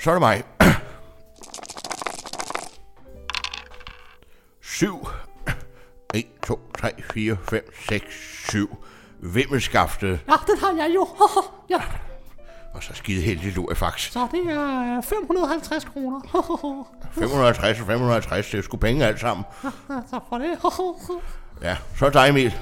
[0.00, 0.42] Ja, så er det mig.
[4.62, 5.08] Syv.
[6.14, 8.04] 1, 2, 3, 4, 5, 6,
[8.50, 8.76] 7.
[9.20, 10.20] Vimmelskaftet.
[10.28, 11.08] Ja, den har jeg jo.
[11.70, 11.80] ja,
[12.74, 14.12] Og så skide heldigt Lurifax.
[14.12, 16.20] så det er øh, 550 kroner.
[17.12, 19.44] 550 og 550, det er sgu penge alt sammen.
[19.64, 20.58] Ja, tak for det.
[21.62, 22.54] Ja, så er dig Emil.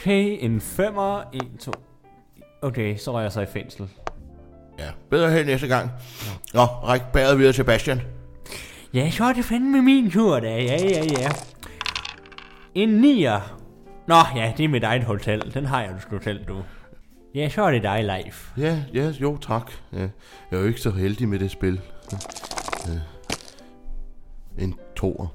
[0.00, 1.72] Okay, en femmer, en, to.
[2.62, 3.88] Okay, så rører jeg så i fængsel.
[4.78, 5.90] Ja, bedre held næste gang.
[6.54, 8.00] Nå, ræk bæret videre til Bastian.
[8.94, 10.62] Ja, så er det fandme min tur da.
[10.62, 11.30] Ja, ja, ja.
[12.74, 13.58] En nier.
[14.06, 15.54] Nå, ja, det er mit eget hotel.
[15.54, 16.62] Den har jeg jo selv, du.
[17.34, 18.50] Ja, så er det dig, Leif.
[18.56, 19.72] Ja, ja, jo tak.
[19.92, 20.10] Ja, jeg
[20.50, 21.80] er jo ikke så heldig med det spil.
[22.88, 22.98] Ja.
[24.58, 25.26] En toer.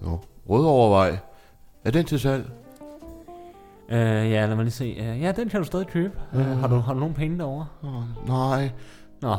[0.00, 1.18] Nå, Rødovervej.
[1.84, 2.44] Er den til salg?
[3.92, 4.96] Uh, ja, lad mig lige se.
[5.00, 6.12] Uh, ja, den kan du stadig købe.
[6.32, 7.66] Uh, har, du, har du nogen penge derovre?
[7.82, 8.70] Åh, nej.
[9.22, 9.36] Nå.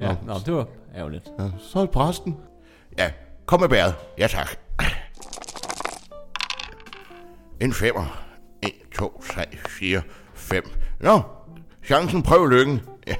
[0.00, 0.14] Ja, Nå.
[0.26, 0.66] nå, det var
[0.96, 1.28] ærgerligt.
[1.38, 2.36] Ja, så er præsten.
[2.98, 3.10] Ja,
[3.46, 3.94] kom med bæret.
[4.18, 4.48] Ja, tak.
[7.60, 8.24] En femmer.
[8.62, 10.02] En, to, tre, fire,
[10.34, 10.62] fem.
[11.00, 11.20] Nå,
[11.84, 12.80] chancen prøv lykken.
[13.06, 13.14] Ja.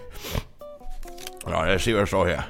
[1.46, 2.42] Nå, lad os se, hvad der står her.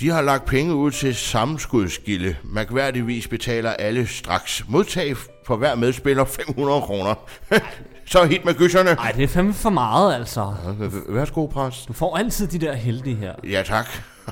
[0.00, 2.36] De har lagt penge ud til sammenskudskilde.
[2.44, 4.64] Mærkværdigvis betaler alle straks.
[4.68, 7.14] Modtag for hver medspiller 500 kroner.
[8.06, 8.90] Så hit med gysserne.
[8.90, 10.54] Ej, det er fandme for meget, altså.
[11.08, 11.88] Værsgo, præst.
[11.88, 13.32] Du får altid de der heldige her.
[13.50, 13.86] Ja, tak.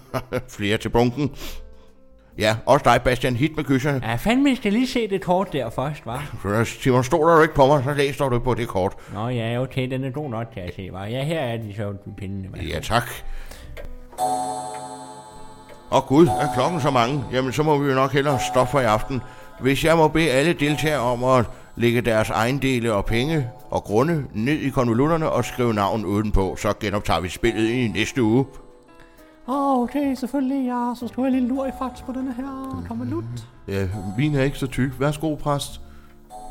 [0.56, 1.31] Flere til bunken.
[2.38, 3.36] Ja, også dig, Bastian.
[3.36, 4.00] Hit med kysserne.
[4.05, 6.49] Ja, fandme, jeg skal lige se det kort der først, hva'?
[6.54, 6.65] Ja.
[6.65, 8.94] Simon, stoler du ikke på mig, så læser du på det kort.
[9.15, 11.04] Nå ja, okay, den er god nok til at se, hva'?
[11.04, 12.69] Ja, her er de så pindene, hva'?
[12.69, 13.10] Ja, tak.
[15.93, 17.25] Åh oh, gud, er klokken så mange?
[17.32, 19.22] Jamen, så må vi jo nok hellere stoppe for i aften.
[19.62, 21.44] Hvis jeg må bede alle deltagere om at
[21.76, 26.72] lægge deres ejendele og penge og grunde ned i konvolutterne og skrive navn udenpå, så
[26.81, 28.44] genoptager vi spillet i næste uge.
[29.49, 30.93] Åh, okay, selvfølgelig, ja.
[31.00, 33.25] Så skal jeg lige lure i faktisk på denne her konvolut.
[33.69, 33.87] Ja,
[34.19, 34.91] min er ikke så tyk.
[35.00, 35.81] Værsgo, præst.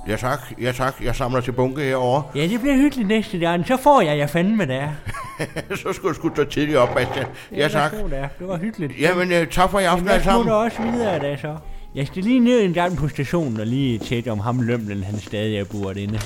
[0.07, 0.93] Ja tak, ja tak.
[1.03, 2.23] Jeg samler til bunke herovre.
[2.35, 3.67] Ja, det bliver hyggeligt næste gang.
[3.67, 4.89] Så får jeg jer fandme der.
[5.83, 7.25] så skulle du sgu tage tidligt op, Bastian.
[7.51, 7.91] Ja, tak.
[7.91, 8.29] værsgo da.
[8.39, 8.93] Det var hyggeligt.
[8.99, 10.43] Jamen, øh, tak for i aften jeg alle sammen.
[10.43, 11.55] smutter også videre da så.
[11.95, 15.19] Jeg skal lige ned en gang på stationen og lige tjekke om ham lømlen, han
[15.19, 16.19] stadig er buret inde.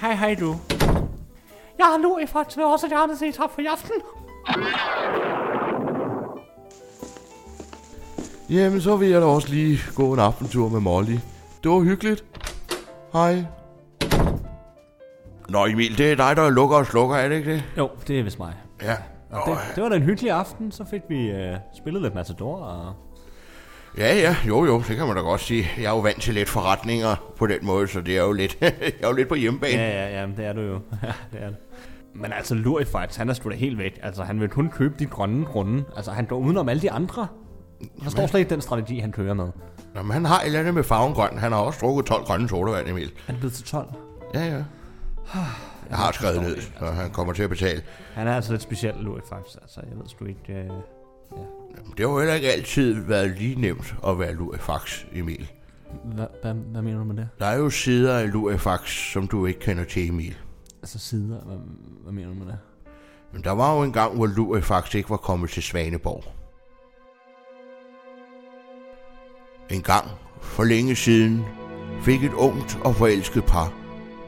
[0.00, 0.56] Hej, hej du.
[1.78, 3.94] Jeg har lure i faktisk også gerne sige tak for i aften.
[8.50, 11.18] Jamen, så vil jeg da også lige gå en aftentur med Molly.
[11.62, 12.24] Det var hyggeligt.
[13.12, 13.44] Hej.
[15.48, 17.64] Nå Emil, det er dig, der lukker og slukker, er det ikke det?
[17.78, 18.54] Jo, det er vist mig.
[18.82, 18.96] Ja.
[19.30, 20.72] Og det, det var da en hyggelig aften.
[20.72, 22.94] Så fik vi øh, spillet lidt Matador og
[23.98, 25.68] Ja, ja, jo, jo, det kan man da godt sige.
[25.76, 28.58] Jeg er jo vant til lidt forretninger på den måde, så det er jo lidt,
[28.60, 28.72] jeg
[29.02, 29.82] er jo lidt på hjemmebane.
[29.82, 30.80] Ja, ja, ja, det er du jo.
[31.02, 31.56] Ja, det er det.
[32.14, 33.98] Men altså, Lurifights, han er da helt væk.
[34.02, 35.84] Altså, han vil kun købe de grønne grunde.
[35.96, 37.26] Altså, han går udenom alle de andre.
[38.04, 39.48] Der står slet ikke den strategi, han kører med.
[39.94, 41.38] Nå, men han har et eller andet med farven grøn.
[41.38, 43.12] Han har også drukket 12 grønne sodavand, Emil.
[43.26, 43.88] Han er blevet til 12.
[44.34, 44.64] Ja, ja.
[45.90, 47.82] Jeg har skrevet ned, så han kommer til at betale.
[48.14, 49.56] Han er altså lidt speciel, Lurifights.
[49.56, 50.52] Altså, jeg ved sgu ikke...
[50.52, 50.70] Øh...
[51.36, 51.63] Jamen,
[51.96, 55.50] Det har jo heller ikke altid været lige nemt at være lurifax, Emil.
[56.04, 57.28] Hvad, hvad, hvad mener du med det?
[57.38, 60.36] Der er jo sider af lurifax, som du ikke kender til, Emil.
[60.82, 61.56] Altså sider, hvad,
[62.02, 62.58] hvad mener du med det?
[63.32, 66.24] Men der var jo en gang, hvor lurifax ikke var kommet til Svaneborg.
[69.70, 71.44] En gang, for længe siden,
[72.02, 73.72] fik et ungt og forelsket par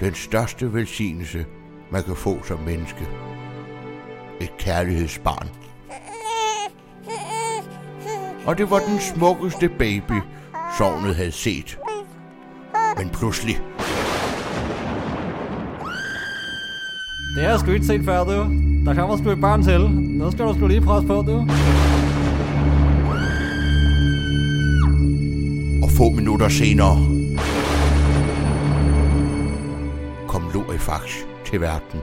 [0.01, 1.47] den største velsignelse,
[1.91, 3.09] man kan få som menneske.
[4.41, 5.49] Et kærlighedsbarn.
[8.47, 10.21] Og det var den smukkeste baby,
[10.79, 11.79] sovnet havde set.
[12.99, 13.61] Men pludselig,
[17.37, 18.51] Det har jeg sgu ikke set før, du.
[18.87, 19.81] Der kommer sgu et barn til.
[19.91, 21.47] Nu skal du sgu lige presse på, du.
[25.83, 26.97] og få minutter senere,
[30.29, 31.03] kom Lurifax
[31.45, 32.01] til verden.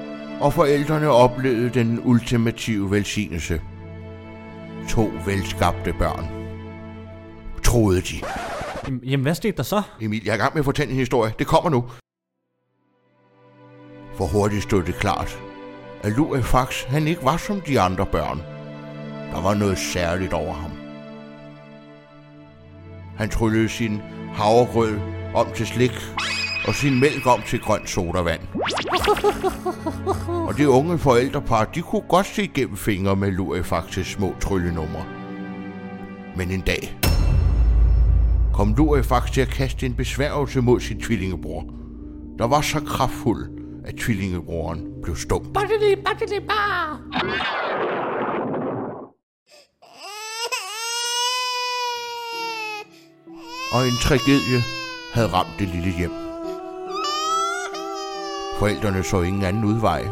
[0.40, 3.60] Og forældrene oplevede den ultimative velsignelse.
[4.88, 6.26] To velskabte børn.
[7.62, 8.20] Troede de.
[9.04, 9.82] Jamen, hvad skete der så?
[10.00, 11.32] Emil, jeg er i gang med at fortælle en historie.
[11.38, 11.84] Det kommer nu.
[14.16, 15.42] For hurtigt stod det klart,
[16.02, 18.38] at Lurifax han ikke var som de andre børn.
[19.34, 20.70] Der var noget særligt over ham.
[23.16, 24.00] Han tryllede sin
[24.34, 24.98] havregrød
[25.34, 25.92] om til slik,
[26.64, 28.40] og sin mælk om til grønt sodavand.
[30.48, 35.04] Og de unge forældrepar, de kunne godt se igennem fingre med Lurifax's små tryllenumre.
[36.36, 36.98] Men en dag
[38.54, 41.64] kom Lurifax til at kaste en besværgelse mod sin tvillingebror.
[42.38, 43.50] der var så kraftfuld,
[43.84, 45.52] at tvillingebroren blev stum.
[45.54, 47.00] Badili, badili, bar.
[53.72, 54.62] Og en tragedie
[55.12, 56.25] havde ramt det lille hjem.
[58.58, 60.04] Forældrene så ingen anden udvej,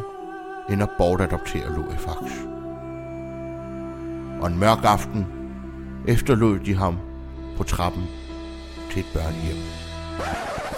[0.71, 2.31] end at bortadoptere Lurifax.
[4.41, 5.27] Og en mørk aften
[6.09, 6.99] efterlod de ham
[7.57, 8.03] på trappen
[8.91, 9.57] til et børnehjem.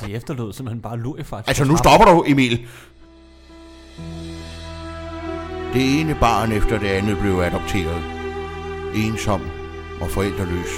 [0.07, 1.45] De efterlod simpelthen bare Lurifax.
[1.47, 2.67] Altså, nu stopper du, Emil.
[5.73, 8.03] Det ene barn efter det andet blev adopteret.
[8.95, 9.41] Ensom
[10.01, 10.71] og forældreløs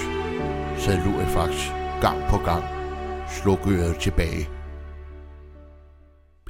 [0.77, 1.71] sad Lurifax
[2.01, 2.63] gang på gang
[3.27, 4.58] slukøret tilbage.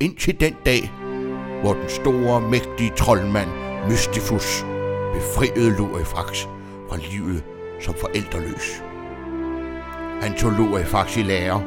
[0.02, 0.92] Indtil den dag,
[1.62, 3.50] hvor den store, mægtige troldmand
[3.90, 4.66] Mystifus
[5.14, 6.46] befriede Lurifax
[6.90, 7.44] fra livet
[7.82, 8.84] som forældreløs.
[10.22, 11.64] Han tog Lurifax i lære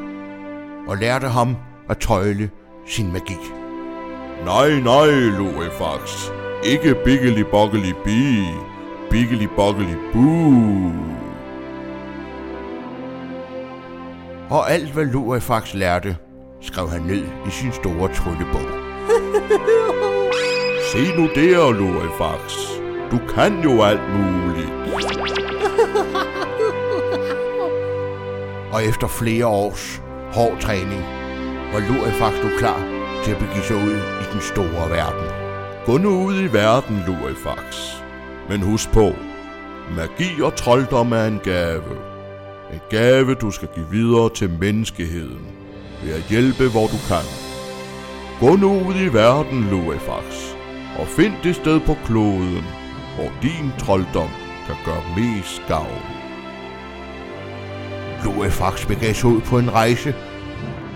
[0.87, 1.55] og lærte ham
[1.89, 2.49] at tøjle
[2.87, 3.37] sin magi.
[4.45, 5.07] Nej, nej,
[5.37, 6.29] Lurifax.
[6.63, 8.43] Ikke biggeli boggeli bi.
[9.09, 10.51] Biggeli boggeli bu.
[14.49, 16.17] Og alt, hvad Lurifax lærte,
[16.63, 18.67] skrev han ned i sin store tryllebog.
[20.91, 22.57] Se nu der, Lurifax.
[23.11, 24.71] Du kan jo alt muligt.
[28.71, 30.01] Og efter flere års
[30.31, 31.03] hård træning,
[31.73, 32.79] var Lurifax nu klar
[33.23, 35.29] til at begive sig ud i den store verden.
[35.85, 37.93] Gå nu ud i verden, Lurifax.
[38.49, 39.11] Men husk på,
[39.95, 41.97] magi og trolddom er en gave.
[42.73, 45.62] En gave, du skal give videre til menneskeheden.
[46.03, 47.25] Ved at hjælpe, hvor du kan.
[48.39, 50.53] Gå nu ud i verden, Lurifax.
[50.99, 52.65] Og find det sted på kloden,
[53.15, 54.29] hvor din trolddom
[54.67, 56.01] kan gøre mest gavn.
[58.23, 60.15] Lurifax begav sig ud på en rejse.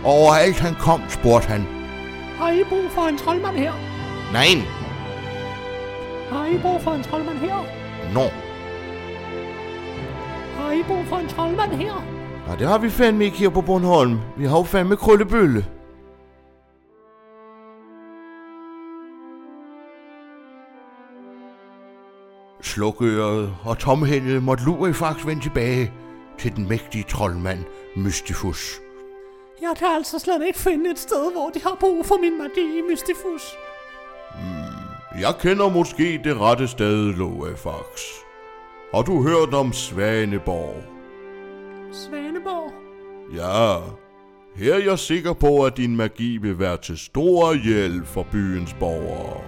[0.04, 1.68] Og overalt han kom, spurgte han.
[2.38, 3.74] Har I brug for en troldmand her?
[4.34, 4.48] Nej,
[6.32, 7.66] Har I brug for en troldmand her?
[8.14, 8.26] nå.
[10.58, 12.17] Har I brug for en troldmand her?
[12.48, 14.20] Ja, det har vi fandme ikke her på Bornholm.
[14.38, 15.66] Vi har jo fandme krøllebølle.
[22.62, 25.92] Slukøret og tomhændet måtte Lurifax vende tilbage
[26.38, 27.60] til den mægtige troldmand
[27.96, 28.80] Mystifus.
[29.62, 32.82] Jeg kan altså slet ikke finde et sted, hvor de har brug for min magi,
[32.90, 33.44] Mystifus.
[35.22, 38.02] Jeg kender måske det rette sted, Lurifax.
[38.94, 40.97] Har du hørt om Svaneborg?
[41.92, 42.74] Svaneborg.
[43.36, 43.80] Ja,
[44.56, 48.74] her er jeg sikker på, at din magi vil være til stor hjælp for byens
[48.74, 49.42] borgere.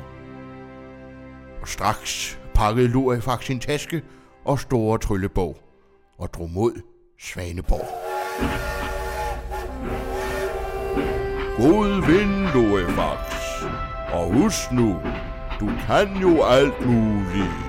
[1.61, 4.03] Og straks pakkede Lurifax sin taske
[4.45, 5.57] og store tryllebog
[6.17, 6.81] og drog mod
[7.19, 7.87] Svaneborg.
[11.57, 13.33] God vind, Lurifax.
[14.13, 14.95] Og husk nu,
[15.59, 17.68] du kan jo alt muligt.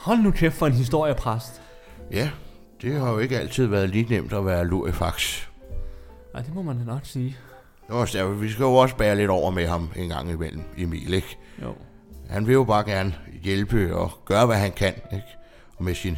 [0.00, 1.62] Hold nu kæft for en historiepræst.
[2.10, 2.30] Ja,
[2.82, 5.46] det har jo ikke altid været lige nemt at være Lurifax.
[6.34, 7.36] Nej, det må man nok sige.
[7.86, 10.30] Det var også derfor, vi skal jo også bære lidt over med ham en gang
[10.30, 11.38] imellem, Emil, ikke?
[11.62, 11.74] Jo.
[12.28, 15.26] Han vil jo bare gerne hjælpe og gøre, hvad han kan, ikke?
[15.76, 16.16] Og med sin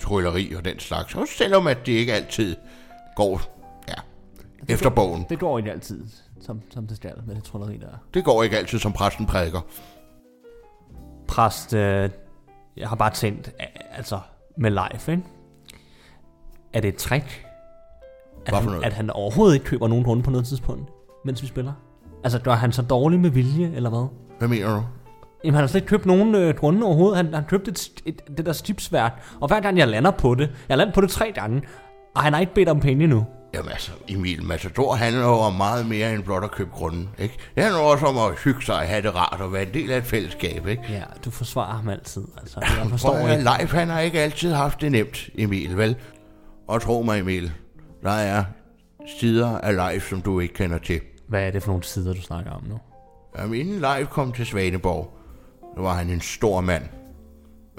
[0.00, 1.14] trylleri og den slags.
[1.14, 2.56] Også selvom, at det ikke altid
[3.16, 3.40] går,
[3.88, 3.94] ja,
[4.68, 5.26] efter bogen.
[5.28, 6.04] Det går ikke altid,
[6.40, 7.86] som, som det skal med det trolleri der.
[7.86, 7.98] er.
[8.14, 9.60] Det går ikke altid, som præsten prædiker.
[11.28, 12.10] Præst, øh,
[12.76, 13.52] jeg har bare tænkt,
[13.96, 14.18] altså
[14.56, 15.24] med live, ikke?
[16.72, 17.46] Er det et trick?
[18.46, 18.84] At Hvad for han, noget?
[18.84, 20.90] at han overhovedet ikke køber nogen runde på noget tidspunkt,
[21.24, 21.72] mens vi spiller?
[22.24, 24.06] Altså, gør han så dårlig med vilje, eller hvad?
[24.38, 24.82] Hvad mener du?
[25.44, 27.16] Jamen, han har slet ikke købt nogen øh, grunde overhovedet.
[27.16, 30.50] Han, han købte et, et, det der skibsværk, og hver gang jeg lander på det,
[30.68, 31.62] jeg lander på det tre gange,
[32.14, 33.26] og han har ikke bedt om penge endnu.
[33.56, 37.34] Jamen altså, Emil Matador handler jo om meget mere end blot at købe grunden, ikke?
[37.54, 39.90] Det handler også om at hygge sig og have det rart og være en del
[39.90, 40.82] af et fællesskab, ikke?
[40.90, 42.60] Ja, du forsvarer ham altid, altså.
[42.60, 43.44] Jeg forstår ikke.
[43.44, 45.96] Leif, han har ikke altid haft det nemt, Emil, vel?
[46.68, 47.52] Og tro mig, Emil,
[48.02, 48.44] der er
[49.20, 51.00] sider af Leif, som du ikke kender til.
[51.28, 52.78] Hvad er det for nogle sider, du snakker om nu?
[53.38, 55.18] Jamen, inden Leif kom til Svaneborg,
[55.76, 56.82] der var han en stor mand.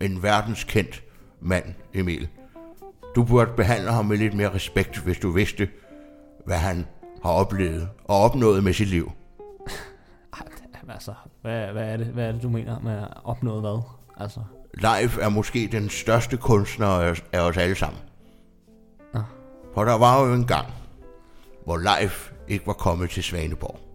[0.01, 1.03] En verdenskendt
[1.41, 2.27] mand, Emil.
[3.17, 5.69] Du burde behandle ham med lidt mere respekt, hvis du vidste,
[6.45, 6.85] hvad han
[7.23, 9.11] har oplevet og opnået med sit liv.
[10.75, 13.81] Jamen, altså, hvad, hvad, er det, hvad er det, du mener med at opnå hvad?
[14.17, 14.39] Altså,
[14.73, 16.87] Leif er måske den største kunstner
[17.33, 18.01] af os, alle sammen.
[19.13, 19.21] Nå.
[19.73, 20.67] For der var jo en gang,
[21.65, 23.86] hvor Leif ikke var kommet til Svaneborg.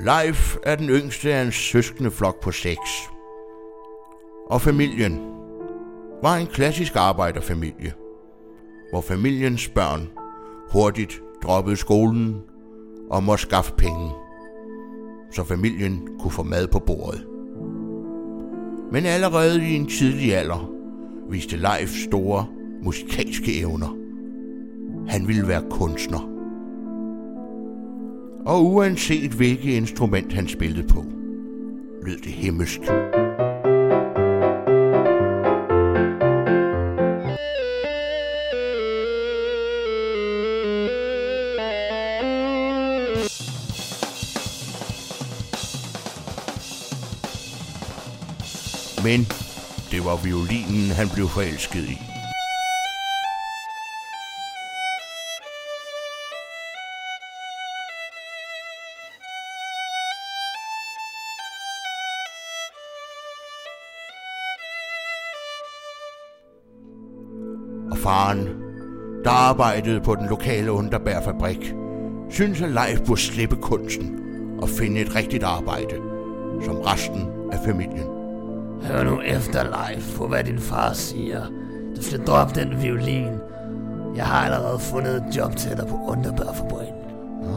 [0.00, 3.10] Leif er den yngste af en søskende flok på seks.
[4.50, 5.20] Og familien
[6.22, 7.92] var en klassisk arbejderfamilie,
[8.90, 10.08] hvor familiens børn
[10.72, 12.42] hurtigt droppede skolen
[13.10, 14.10] og måtte skaffe penge,
[15.32, 17.26] så familien kunne få mad på bordet.
[18.92, 20.70] Men allerede i en tidlig alder
[21.30, 22.46] viste Leif store
[22.82, 23.96] musikalske evner.
[25.08, 26.35] Han ville være kunstner.
[28.46, 31.04] Og uanset hvilket instrument han spillede på,
[32.02, 32.80] lød det himmelsk.
[49.04, 49.20] Men
[49.90, 52.15] det var violinen, han blev forelsket i.
[68.06, 68.48] faren,
[69.24, 71.74] der arbejdede på den lokale underbærfabrik,
[72.30, 74.18] synes at Leif burde slippe kunsten
[74.58, 75.94] og finde et rigtigt arbejde,
[76.64, 77.22] som resten
[77.52, 78.06] af familien.
[78.82, 81.42] Hør nu efter, Leif, på hvad din far siger.
[81.96, 83.28] Du skal droppe den violin.
[84.16, 86.94] Jeg har allerede fundet et job til dig på Underbærfabrikken.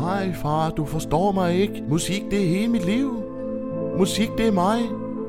[0.02, 1.84] Nej, far, du forstår mig ikke.
[1.90, 3.24] Musik, det er hele mit liv.
[3.98, 4.80] Musik, det er mig.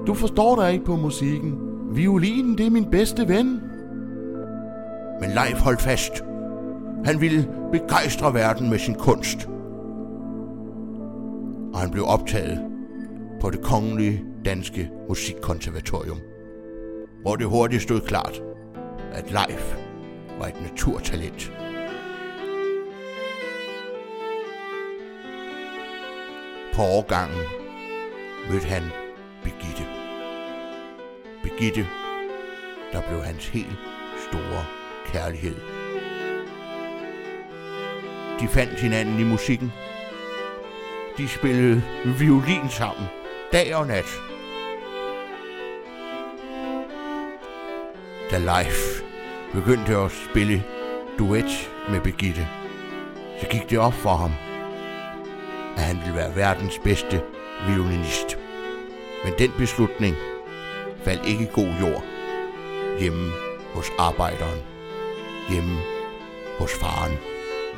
[0.07, 1.59] Du forstår dig ikke på musikken.
[1.93, 3.70] Violinen, det er min bedste ven.
[5.21, 6.25] Men Leif holdt fast.
[7.05, 9.49] Han ville begejstre verden med sin kunst.
[11.73, 12.71] Og han blev optaget
[13.41, 16.19] på det kongelige danske musikkonservatorium,
[17.23, 18.43] hvor det hurtigt stod klart,
[19.13, 19.77] at Leif
[20.39, 21.53] var et naturtalent.
[26.75, 27.41] På årgangen
[28.51, 28.83] mødte han
[29.45, 29.85] Birgitte.
[31.43, 31.87] Birgitte,
[32.93, 33.79] der blev hans helt
[34.29, 35.57] store kærlighed.
[38.41, 39.73] De fandt hinanden i musikken.
[41.19, 41.83] De spillede
[42.19, 43.07] violin sammen,
[43.53, 44.21] dag og nat.
[48.31, 49.03] Da Leif
[49.53, 50.65] begyndte at spille
[51.19, 52.49] duet med Birgitte,
[53.41, 54.33] så gik det op for ham,
[55.77, 57.23] at han ville være verdens bedste
[57.69, 58.39] violinist.
[59.25, 60.17] Men den beslutning
[61.05, 62.05] faldt ikke i god jord
[63.01, 63.31] hjemme
[63.75, 64.61] hos arbejderen,
[65.49, 65.77] hjemme
[66.59, 67.19] hos faren.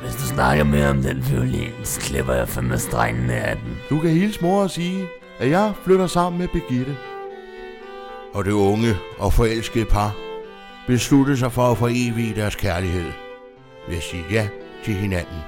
[0.01, 3.77] Hvis du snakker mere om den violin, så klipper jeg fandme strengene af den.
[3.89, 5.07] Du kan hilse mor og sige,
[5.39, 6.97] at jeg flytter sammen med Birgitte.
[8.33, 10.15] Og det unge og forelskede par
[10.87, 13.11] besluttede sig for at forevige deres kærlighed
[13.87, 14.47] ved at sige ja
[14.85, 15.39] til hinanden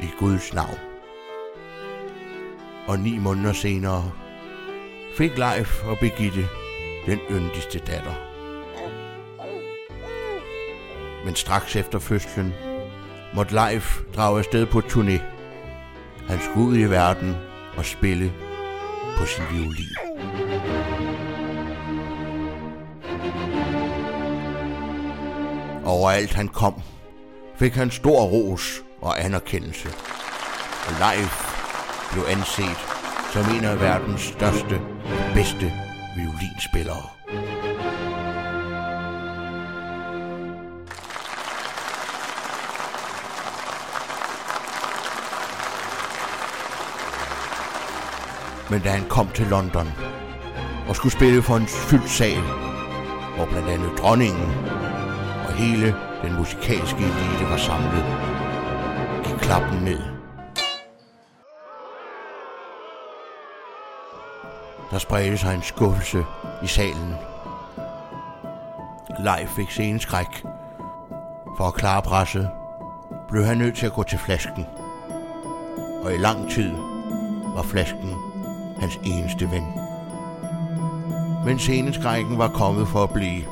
[0.00, 0.78] i Guds navn.
[2.86, 4.10] Og ni måneder senere
[5.16, 6.48] fik Leif og Birgitte
[7.06, 8.33] den yndigste datter.
[11.24, 12.54] Men straks efter fødslen
[13.34, 15.20] måtte Leif drage afsted på turné.
[16.28, 17.36] Han skulle ud i verden
[17.76, 18.32] og spille
[19.16, 19.96] på sin violin.
[25.84, 26.82] Overalt han kom,
[27.56, 29.88] fik han stor ros og anerkendelse.
[30.86, 31.54] Og Leif
[32.12, 32.78] blev anset
[33.32, 34.80] som en af verdens største
[35.34, 35.72] bedste
[36.16, 37.23] violinspillere.
[48.70, 49.88] Men da han kom til London
[50.88, 52.42] og skulle spille for en fyldt sal,
[53.36, 54.48] hvor blandt andet dronningen
[55.46, 58.04] og hele den musikalske elite var samlet,
[59.24, 60.00] gik klappen ned.
[64.90, 66.24] Der spredte sig en skuffelse
[66.62, 67.14] i salen.
[69.18, 70.42] Leif fik sceneskræk.
[71.56, 72.50] For at klare presset,
[73.28, 74.66] blev han nødt til at gå til flasken.
[76.04, 76.72] Og i lang tid
[77.54, 78.33] var flasken
[78.84, 79.64] hans eneste ven.
[81.44, 83.42] Men sceneskrækken var kommet for at blive.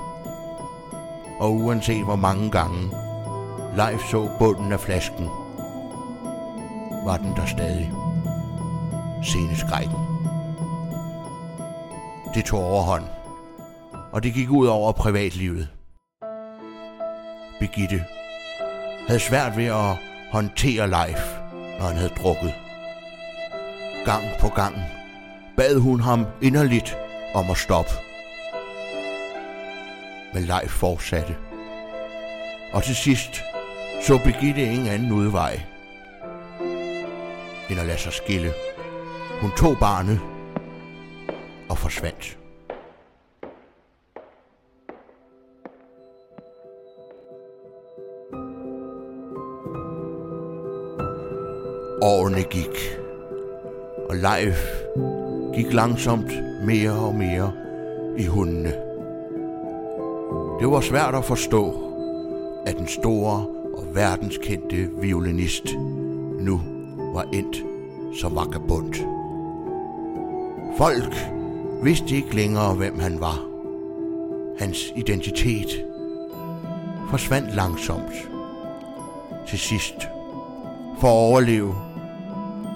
[1.40, 2.90] Og uanset hvor mange gange
[3.76, 5.28] Leif så bunden af flasken,
[7.04, 7.92] var den der stadig.
[9.22, 9.96] Sceneskrækken.
[12.34, 13.04] Det tog overhånd,
[14.12, 15.68] og det gik ud over privatlivet.
[17.60, 18.04] Birgitte
[19.06, 19.96] havde svært ved at
[20.32, 21.38] håndtere Leif,
[21.78, 22.54] når han havde drukket.
[24.04, 24.74] Gang på gang
[25.56, 26.96] bad hun ham inderligt
[27.34, 27.90] om at stoppe.
[30.34, 31.36] Men Leif fortsatte.
[32.72, 33.42] Og til sidst
[34.02, 35.60] så Birgitte ingen anden udvej
[37.70, 38.52] end at lade sig skille
[39.40, 40.20] Hun tog barnet
[41.68, 42.38] og forsvandt.
[52.02, 52.98] Årene gik,
[54.08, 54.82] og Leif
[55.54, 56.32] gik langsomt
[56.64, 57.52] mere og mere
[58.18, 58.72] i hundene.
[60.60, 61.74] Det var svært at forstå,
[62.66, 65.64] at den store og verdenskendte violinist
[66.40, 66.60] nu
[67.14, 67.64] var endt
[68.20, 68.94] som vagabond.
[70.76, 71.14] Folk
[71.82, 73.40] vidste ikke længere, hvem han var.
[74.58, 75.84] Hans identitet
[77.10, 78.30] forsvandt langsomt.
[79.46, 80.08] Til sidst,
[80.98, 81.74] for at overleve,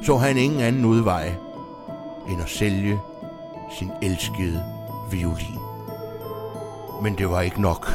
[0.02, 1.32] så han ingen anden udvej
[2.28, 3.00] end at sælge
[3.78, 4.64] sin elskede
[5.10, 5.58] violin.
[7.02, 7.86] Men det var ikke nok.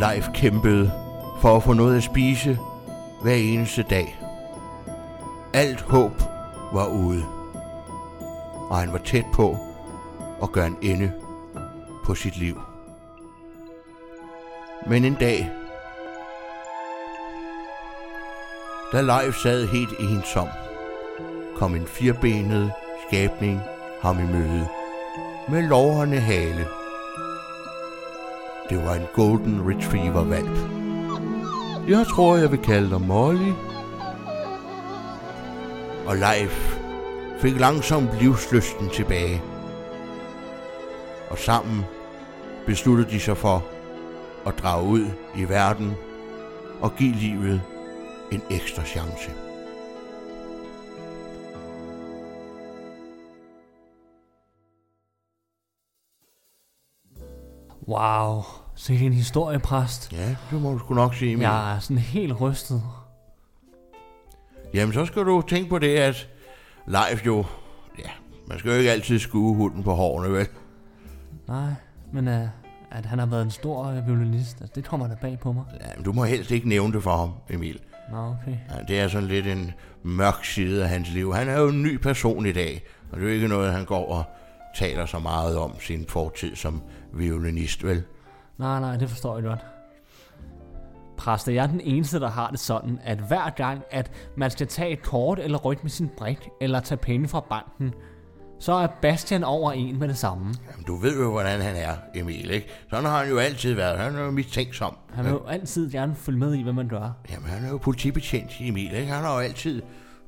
[0.00, 0.92] Leif kæmpede
[1.40, 2.58] for at få noget at spise
[3.22, 4.18] hver eneste dag.
[5.52, 6.12] Alt håb
[6.72, 7.24] var ude,
[8.70, 9.56] og han var tæt på
[10.42, 11.12] at gøre en ende
[12.04, 12.60] på sit liv.
[14.86, 15.50] Men en dag,
[18.92, 20.48] da Leif sad helt ensom,
[21.62, 22.72] kom en firbenet
[23.06, 23.60] skabning
[24.00, 24.68] ham i møde
[25.48, 26.66] med loverne hale.
[28.70, 30.58] Det var en Golden Retriever valp.
[31.88, 33.52] Jeg tror, jeg vil kalde dig Molly.
[36.06, 36.76] Og Leif
[37.40, 39.42] fik langsomt livsløsten tilbage.
[41.30, 41.84] Og sammen
[42.66, 43.64] besluttede de sig for
[44.46, 45.96] at drage ud i verden
[46.80, 47.62] og give livet
[48.32, 49.51] en ekstra chance.
[57.88, 58.42] Wow,
[58.74, 60.12] så en historiepræst.
[60.12, 61.42] Ja, det må du sgu nok sige, Emil.
[61.42, 62.82] Jeg er sådan helt rystet.
[64.74, 66.28] Jamen, så skal du tænke på det, at
[66.86, 67.44] Leif jo...
[67.98, 68.10] Ja,
[68.46, 70.46] man skal jo ikke altid skue hunden på hårene, vel?
[71.48, 71.72] Nej,
[72.12, 72.48] men uh,
[72.90, 75.64] at han har været en stor uh, violinist, altså, det kommer der bag på mig.
[75.80, 77.80] Ja, men du må helst ikke nævne det for ham, Emil.
[78.10, 78.56] Nå, okay.
[78.70, 81.34] Ja, det er sådan lidt en mørk side af hans liv.
[81.34, 83.84] Han er jo en ny person i dag, og det er jo ikke noget, han
[83.84, 84.24] går og
[84.78, 86.82] taler så meget om sin fortid som
[87.12, 88.02] violinist, vel?
[88.58, 89.60] Nej, nej, det forstår jeg godt.
[91.16, 94.66] Præst, jeg er den eneste, der har det sådan, at hver gang, at man skal
[94.66, 97.94] tage et kort eller rykke med sin brik, eller tage penge fra banken,
[98.58, 100.54] så er Bastian over en med det samme.
[100.70, 102.66] Jamen, du ved jo, hvordan han er, Emil, ikke?
[102.90, 103.98] Sådan har han jo altid været.
[103.98, 104.96] Han er jo mistænksom.
[105.14, 107.10] Han vil jo altid gerne følge med i, hvad man gør.
[107.30, 109.12] Jamen, han er jo politibetjent, Emil, ikke?
[109.12, 109.82] Han har jo altid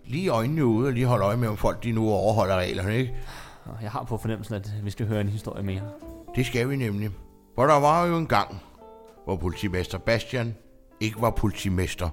[0.07, 3.15] lige øjnene ude og lige holde øje med, om folk de nu overholder reglerne, ikke?
[3.65, 5.83] Og jeg har på fornemmelsen, at vi skal høre en historie mere.
[6.35, 7.11] Det skal vi nemlig.
[7.55, 8.61] For der var jo en gang,
[9.25, 10.57] hvor politimester Bastian
[11.01, 12.11] ikke var politimester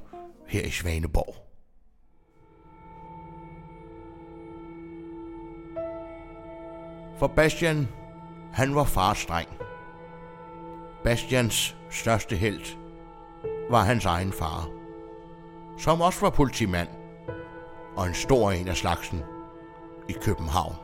[0.47, 1.35] her i Svaneborg.
[7.19, 7.87] For Bastian,
[8.53, 9.49] han var fars dreng.
[11.03, 12.61] Bastians største held
[13.69, 14.69] var hans egen far,
[15.77, 16.87] som også var politimand
[17.95, 19.23] og en stor en af slagsen
[20.09, 20.75] i København.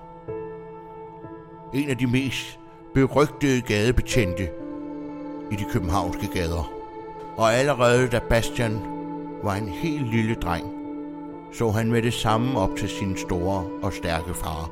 [1.74, 2.60] En af de mest
[2.94, 4.50] berygtede gadebetjente
[5.52, 6.72] i de københavnske gader.
[7.38, 8.80] Og allerede da Bastian
[9.44, 10.66] var en helt lille dreng,
[11.54, 14.70] så han med det samme op til sin store og stærke far.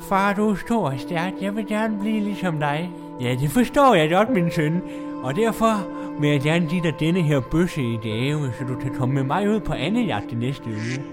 [0.00, 1.32] Far, du er stor og stærk.
[1.40, 2.90] Jeg vil gerne blive ligesom dig.
[3.20, 4.82] Ja, det forstår jeg godt, min søn.
[5.22, 5.86] Og derfor
[6.20, 9.22] vil jeg gerne give dig denne her bøsse i gave, så du kan komme med
[9.22, 11.04] mig ud på anden jagt i næste uge.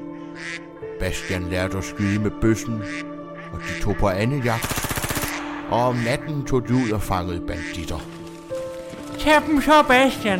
[0.99, 2.81] Bastian lærte at skyde med bøssen,
[3.53, 4.82] og de tog på anden jagt.
[5.73, 7.99] Og om natten tog de ud og fangede banditter.
[9.19, 10.39] Tag dem så, Bastian.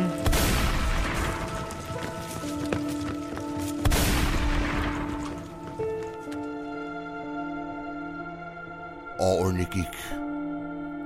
[9.20, 9.84] Årene gik.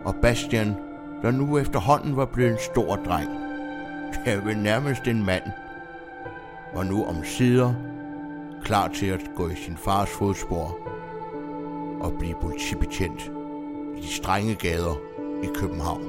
[0.05, 0.77] Og Bastian,
[1.23, 3.31] der nu efterhånden var blevet en stor dreng,
[4.27, 5.45] er vel nærmest en mand,
[6.75, 7.75] var nu om sider
[8.63, 10.79] klar til at gå i sin fars fodspor
[12.01, 13.38] og blive politibetjent
[14.03, 15.01] de strenge gader
[15.43, 16.03] i København.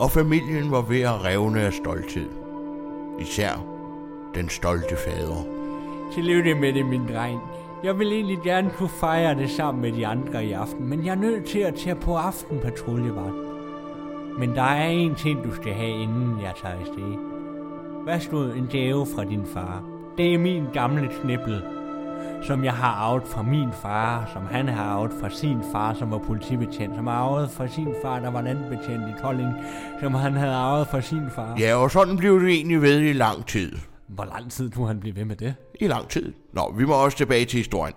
[0.00, 2.28] Og familien var ved at revne af stolthed.
[3.20, 3.64] Især
[4.34, 5.46] den stolte fader.
[6.14, 7.40] Tillykke med det, min dreng.
[7.84, 11.10] Jeg vil egentlig gerne kunne fejre det sammen med de andre i aften, men jeg
[11.10, 13.34] er nødt til at tage på aftenpatruljevagt.
[14.38, 18.20] Men der er en ting, du skal have, inden jeg tager afsted.
[18.20, 19.82] stod en gave fra din far.
[20.18, 21.62] Det er min gamle knibbel,
[22.42, 26.10] som jeg har arvet fra min far, som han har arvet fra sin far, som
[26.10, 29.52] var politibetjent, som har arvet fra sin far, der var landbetjent i Kolding,
[30.00, 31.56] som han havde arvet fra sin far.
[31.58, 33.72] Ja, og sådan blev det egentlig ved i lang tid.
[34.08, 35.54] Hvor lang tid kunne han blive ved med det?
[35.80, 36.32] I lang tid.
[36.52, 37.94] Nå, vi må også tilbage til historien.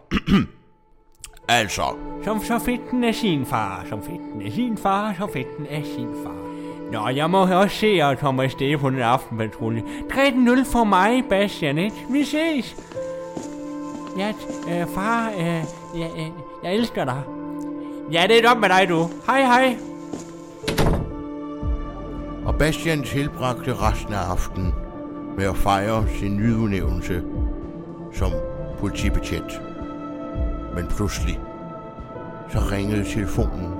[1.49, 5.27] altså, Som så fedt den af sin far, som fedt den af sin far, så
[5.33, 6.45] fedt den af sin far.
[6.91, 9.81] Nå, jeg må også se at komme afsted på den aftenpatrulje.
[9.81, 11.95] 3-0 for mig, Bastian, ikke?
[12.11, 12.75] Vi ses.
[14.17, 14.34] Ja,
[14.69, 15.63] øh, far, øh,
[15.99, 16.30] ja, øh,
[16.63, 17.21] jeg elsker dig.
[18.12, 19.10] Ja, det er op med dig, du.
[19.25, 19.78] Hej, hej.
[22.45, 24.73] og Bastian tilbragte resten af aftenen
[25.38, 27.23] med at fejre sin nyudnævnelse
[28.13, 28.32] som
[28.80, 29.62] politibetjent.
[30.75, 31.39] Men pludselig,
[32.51, 33.73] så ringede telefonen.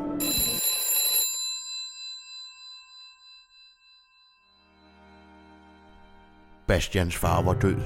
[6.67, 7.78] Bastians far var død.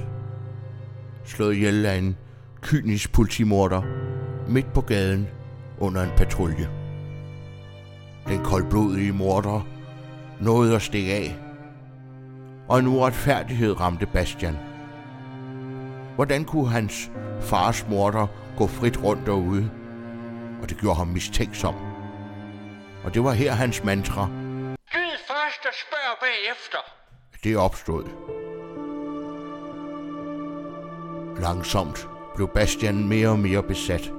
[1.24, 2.16] Slået ihjel af en
[2.62, 3.82] kynisk politimorder
[4.48, 5.28] midt på gaden
[5.78, 6.68] under en patrulje.
[8.26, 9.66] Den koldblodige morder
[10.40, 11.36] nåede at stikke af,
[12.68, 14.56] og en uretfærdighed ramte Bastian.
[16.14, 18.26] Hvordan kunne hans fars morder
[18.58, 19.70] gå frit rundt derude?
[20.62, 21.74] Og det gjorde ham mistænksom.
[23.04, 24.28] Og det var her hans mantra,
[24.92, 26.78] Gyd først og spørg bagefter.
[27.44, 28.04] det opstod.
[31.40, 32.08] Langsomt
[32.40, 34.12] blev Bastian mere og mere besat.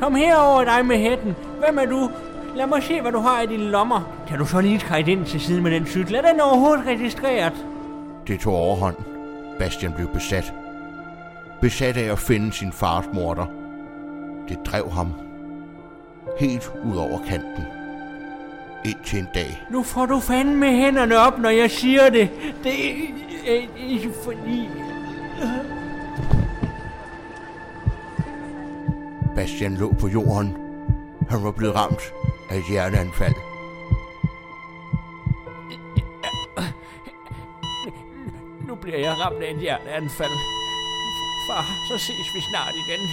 [0.00, 1.36] Kom herover dig med hætten.
[1.58, 2.10] Hvem er du?
[2.56, 4.00] Lad mig se, hvad du har i dine lommer.
[4.28, 6.14] Kan du så lige træde ind til siden med den cykel?
[6.14, 7.52] Er den overhovedet registreret?
[8.26, 8.96] Det tog overhånd.
[9.58, 10.52] Bastian blev besat.
[11.60, 13.46] Besat af at finde sin fars morder.
[14.48, 15.08] Det drev ham
[16.40, 17.64] helt ud over kanten.
[18.84, 22.30] Indtil en dag, Nu får du fandme hænderne op, når jeg siger det.
[22.64, 22.94] Det er
[23.48, 24.68] øh, ikke fordi...
[29.34, 30.56] Bastian lå på jorden.
[31.28, 32.12] Han var blevet ramt
[32.50, 33.34] af et hjerteanfald.
[38.68, 40.30] Nu bliver jeg ramt af et hjerteanfald.
[41.48, 43.08] Far, så ses vi snart igen.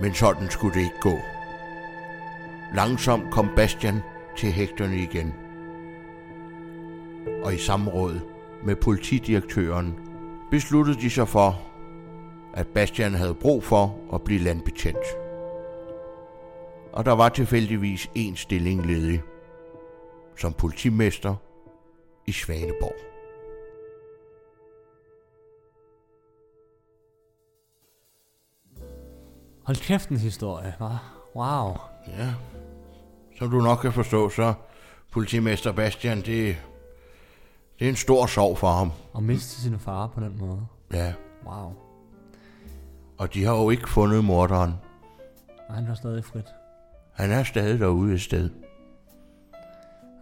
[0.00, 1.18] Men sådan skulle det ikke gå.
[2.74, 4.02] Langsomt kom Bastian
[4.36, 5.34] til hægterne igen.
[7.42, 8.20] Og i samråd
[8.64, 9.94] med politidirektøren
[10.50, 11.60] besluttede de sig for,
[12.56, 15.06] at Bastian havde brug for at blive landbetjent.
[16.92, 19.22] Og der var tilfældigvis en stilling ledig
[20.36, 21.34] som politimester
[22.26, 22.94] i Svaneborg.
[29.64, 31.36] Hold kæft en historie, hva'?
[31.36, 31.76] Wow.
[32.06, 32.34] Ja,
[33.38, 34.54] som du nok kan forstå, så
[35.10, 36.56] politimester Bastian, det,
[37.78, 38.90] det er en stor sorg for ham.
[39.12, 40.66] Og miste sin far på den måde.
[40.92, 41.12] Ja,
[41.46, 41.72] Wow.
[43.18, 44.74] Og de har jo ikke fundet morderen.
[45.68, 46.46] Og han var stadig frit.
[47.12, 48.50] Han er stadig derude et sted.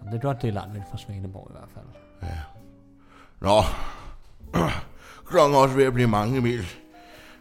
[0.01, 1.85] Jamen, det er godt, det er langt væk fra Svaneborg i hvert fald.
[3.41, 3.63] Nå,
[5.31, 6.67] klokken er også ved at blive mange, Emil.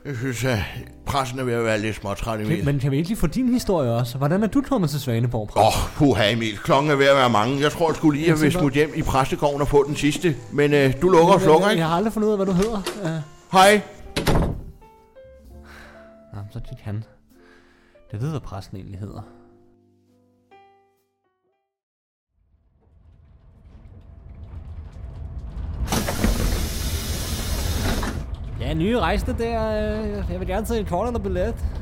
[0.06, 0.60] Jeg synes, at
[1.06, 2.66] pressen er ved at være lidt småtræt, Emil.
[2.66, 4.18] Men kan vi ikke lige få din historie også?
[4.18, 5.58] Hvordan er du kommet til Svaneborg?
[5.58, 7.62] Åh, oh, puha Emil, klokken er ved at være mange.
[7.62, 10.36] Jeg tror, jeg skulle lige have vil smutte hjem i præstegården og få den sidste.
[10.52, 11.84] Men øh, du lukker og slukker, Jeg ikke?
[11.84, 12.82] har aldrig fundet ud af, hvad du hedder.
[13.04, 13.10] Uh,
[13.52, 13.82] Hej.
[16.52, 17.04] Så gik han.
[18.12, 19.22] Det ved, hvad præsten egentlig hedder.
[28.60, 29.68] Ja, nye rejsende der.
[29.68, 31.81] Øh, jeg vil gerne tage en kortere billet.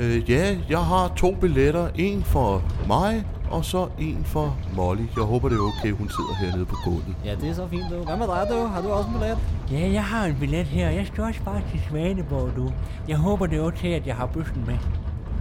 [0.00, 1.88] Øh, ja, jeg har to billetter.
[1.94, 5.02] En for mig, og så en for Molly.
[5.16, 7.16] Jeg håber, det er okay, hun sidder hernede på gulvet.
[7.24, 7.96] Ja, det er så fint, du.
[8.04, 8.66] Hvad med dig, du?
[8.66, 9.38] Har du også en billet?
[9.70, 10.90] Ja, jeg har en billet her.
[10.90, 12.72] Jeg skal også bare til Svaneborg, du.
[13.08, 14.78] Jeg håber, det er okay, at jeg har bøssen med.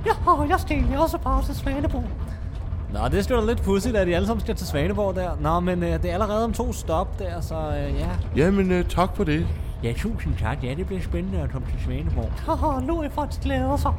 [0.05, 2.03] Ja, jeg skal egentlig også bare til Svaneborg.
[2.93, 5.29] Nå, det er sgu da lidt pudsigt, at de alle sammen skal til Svaneborg der.
[5.41, 8.09] Nå, men øh, det er allerede om to stop der, så øh, ja.
[8.35, 9.47] Jamen, øh, tak for det.
[9.83, 10.63] Ja, tusind tak.
[10.63, 12.31] Ja, det bliver spændende at komme til Svaneborg.
[12.31, 13.91] Haha, nu er folk glæder sig.